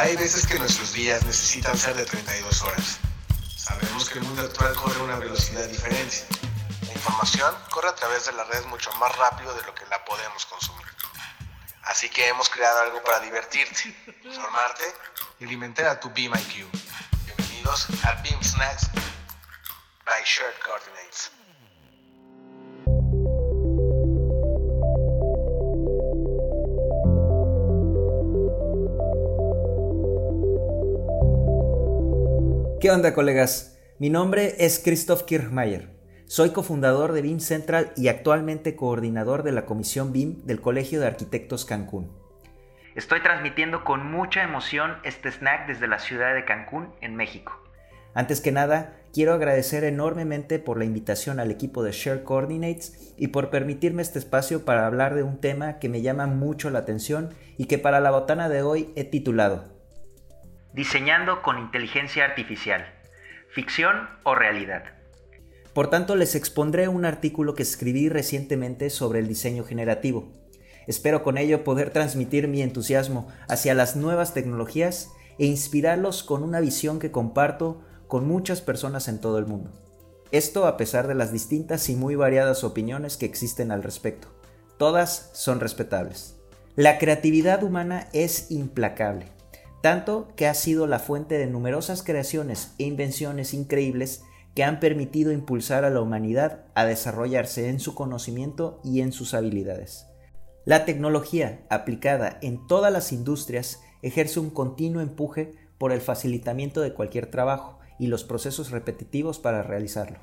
[0.00, 2.98] Hay veces que nuestros días necesitan ser de 32 horas.
[3.54, 6.24] Sabemos que el mundo actual corre a una velocidad diferente.
[6.86, 10.02] La información corre a través de la red mucho más rápido de lo que la
[10.06, 10.86] podemos consumir.
[11.82, 13.94] Así que hemos creado algo para divertirte,
[14.34, 14.84] formarte
[15.38, 16.66] y alimentar a tu Beam IQ.
[17.26, 18.88] Bienvenidos a Beam Snacks
[20.06, 21.30] by Shared Coordinates.
[32.80, 33.78] ¿Qué onda colegas?
[33.98, 35.90] Mi nombre es Christoph Kirchmeier.
[36.24, 41.06] Soy cofundador de BIM Central y actualmente coordinador de la Comisión BIM del Colegio de
[41.06, 42.10] Arquitectos Cancún.
[42.94, 47.52] Estoy transmitiendo con mucha emoción este snack desde la ciudad de Cancún, en México.
[48.14, 53.26] Antes que nada, quiero agradecer enormemente por la invitación al equipo de Share Coordinates y
[53.26, 57.34] por permitirme este espacio para hablar de un tema que me llama mucho la atención
[57.58, 59.79] y que para la botana de hoy he titulado
[60.72, 62.86] Diseñando con inteligencia artificial.
[63.52, 64.84] ¿Ficción o realidad?
[65.74, 70.30] Por tanto, les expondré un artículo que escribí recientemente sobre el diseño generativo.
[70.86, 76.60] Espero con ello poder transmitir mi entusiasmo hacia las nuevas tecnologías e inspirarlos con una
[76.60, 79.72] visión que comparto con muchas personas en todo el mundo.
[80.30, 84.28] Esto a pesar de las distintas y muy variadas opiniones que existen al respecto.
[84.78, 86.36] Todas son respetables.
[86.76, 89.39] La creatividad humana es implacable
[89.80, 94.22] tanto que ha sido la fuente de numerosas creaciones e invenciones increíbles
[94.54, 99.34] que han permitido impulsar a la humanidad a desarrollarse en su conocimiento y en sus
[99.34, 100.06] habilidades.
[100.64, 106.92] La tecnología aplicada en todas las industrias ejerce un continuo empuje por el facilitamiento de
[106.92, 110.18] cualquier trabajo y los procesos repetitivos para realizarlo.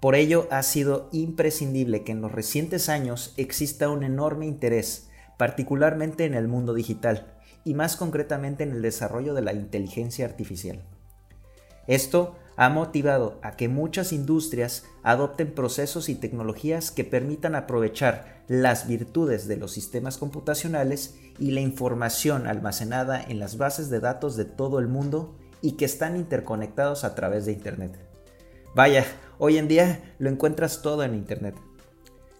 [0.00, 6.24] Por ello ha sido imprescindible que en los recientes años exista un enorme interés, particularmente
[6.24, 7.34] en el mundo digital,
[7.64, 10.82] y más concretamente en el desarrollo de la inteligencia artificial.
[11.86, 18.86] Esto ha motivado a que muchas industrias adopten procesos y tecnologías que permitan aprovechar las
[18.86, 24.44] virtudes de los sistemas computacionales y la información almacenada en las bases de datos de
[24.44, 27.98] todo el mundo y que están interconectados a través de Internet.
[28.74, 29.04] Vaya,
[29.38, 31.54] hoy en día lo encuentras todo en Internet.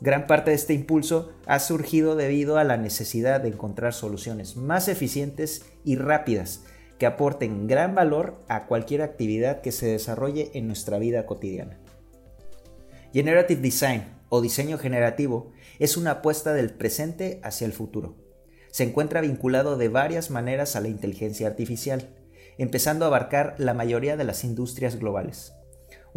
[0.00, 4.86] Gran parte de este impulso ha surgido debido a la necesidad de encontrar soluciones más
[4.86, 6.62] eficientes y rápidas
[6.98, 11.78] que aporten gran valor a cualquier actividad que se desarrolle en nuestra vida cotidiana.
[13.12, 18.16] Generative Design o diseño generativo es una apuesta del presente hacia el futuro.
[18.70, 22.14] Se encuentra vinculado de varias maneras a la inteligencia artificial,
[22.58, 25.54] empezando a abarcar la mayoría de las industrias globales.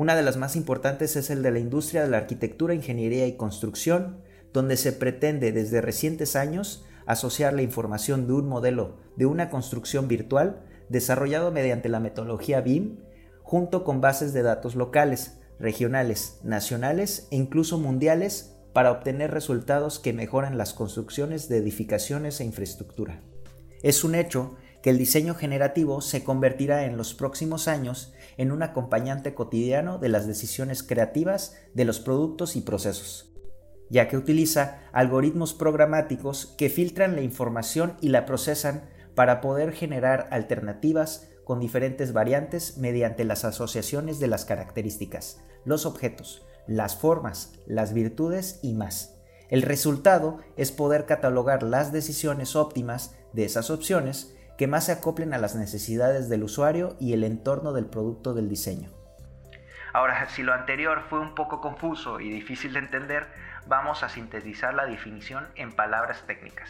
[0.01, 3.37] Una de las más importantes es el de la industria de la arquitectura, ingeniería y
[3.37, 4.17] construcción,
[4.51, 10.07] donde se pretende desde recientes años asociar la información de un modelo de una construcción
[10.07, 12.97] virtual desarrollado mediante la metodología BIM
[13.43, 20.13] junto con bases de datos locales, regionales, nacionales e incluso mundiales para obtener resultados que
[20.13, 23.21] mejoran las construcciones de edificaciones e infraestructura.
[23.83, 28.63] Es un hecho que el diseño generativo se convertirá en los próximos años en un
[28.63, 33.31] acompañante cotidiano de las decisiones creativas de los productos y procesos,
[33.89, 40.27] ya que utiliza algoritmos programáticos que filtran la información y la procesan para poder generar
[40.31, 47.93] alternativas con diferentes variantes mediante las asociaciones de las características, los objetos, las formas, las
[47.93, 49.17] virtudes y más.
[49.49, 55.33] El resultado es poder catalogar las decisiones óptimas de esas opciones que más se acoplen
[55.33, 58.89] a las necesidades del usuario y el entorno del producto del diseño.
[59.93, 63.27] Ahora, si lo anterior fue un poco confuso y difícil de entender,
[63.67, 66.69] vamos a sintetizar la definición en palabras técnicas.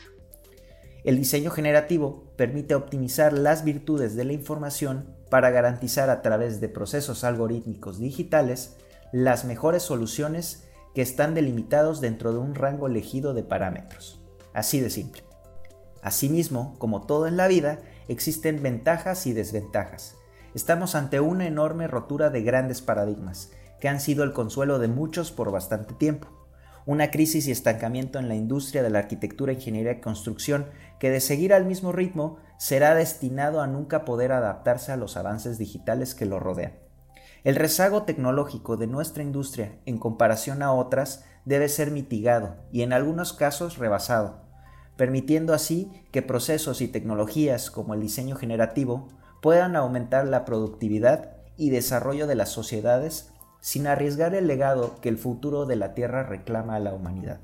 [1.03, 6.69] El diseño generativo permite optimizar las virtudes de la información para garantizar a través de
[6.69, 8.77] procesos algorítmicos digitales
[9.11, 14.21] las mejores soluciones que están delimitados dentro de un rango elegido de parámetros.
[14.53, 15.23] Así de simple.
[16.01, 20.15] Asimismo, como todo en la vida, existen ventajas y desventajas.
[20.55, 25.31] Estamos ante una enorme rotura de grandes paradigmas, que han sido el consuelo de muchos
[25.31, 26.27] por bastante tiempo.
[26.85, 30.65] Una crisis y estancamiento en la industria de la arquitectura, ingeniería y construcción
[30.99, 35.59] que de seguir al mismo ritmo será destinado a nunca poder adaptarse a los avances
[35.59, 36.73] digitales que lo rodean.
[37.43, 42.93] El rezago tecnológico de nuestra industria en comparación a otras debe ser mitigado y en
[42.93, 44.40] algunos casos rebasado
[45.01, 49.07] permitiendo así que procesos y tecnologías como el diseño generativo
[49.41, 53.31] puedan aumentar la productividad y desarrollo de las sociedades
[53.61, 57.39] sin arriesgar el legado que el futuro de la Tierra reclama a la humanidad.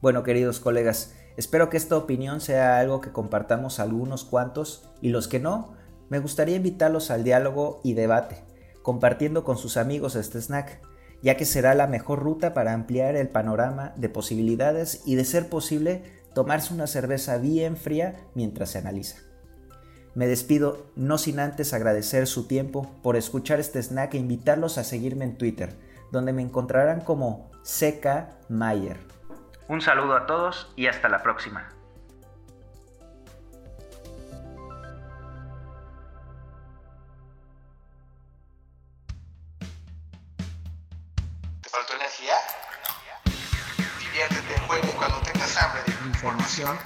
[0.00, 5.28] Bueno, queridos colegas, Espero que esta opinión sea algo que compartamos algunos cuantos y los
[5.28, 5.74] que no,
[6.08, 8.42] me gustaría invitarlos al diálogo y debate,
[8.82, 10.80] compartiendo con sus amigos este snack,
[11.22, 15.48] ya que será la mejor ruta para ampliar el panorama de posibilidades y de ser
[15.48, 19.16] posible tomarse una cerveza bien fría mientras se analiza.
[20.14, 24.84] Me despido no sin antes agradecer su tiempo por escuchar este snack e invitarlos a
[24.84, 25.74] seguirme en Twitter,
[26.12, 28.98] donde me encontrarán como CK Mayer.
[29.68, 31.70] Un saludo a todos y hasta la próxima.
[41.62, 42.34] ¿Te faltó energía?
[43.98, 45.25] Diviértete, juega y cuando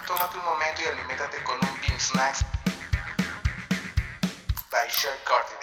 [0.07, 2.45] tómate un momento y aliméntate con un Bean Snacks
[4.71, 5.60] by Share Coordinates.